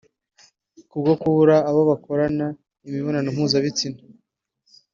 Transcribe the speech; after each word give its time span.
Kubwo 0.89 1.11
kubura 1.21 1.55
abo 1.69 1.81
bakorana 1.89 2.47
imibonano 2.87 3.27
mpuzabitsina 3.35 3.99